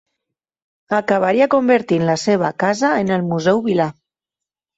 [0.99, 3.89] Acabaria convertint la seva casa en el Museu Vilà.